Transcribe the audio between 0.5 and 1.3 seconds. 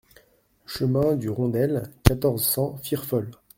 Chemin du